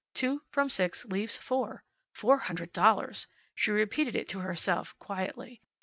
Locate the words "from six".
0.49-1.05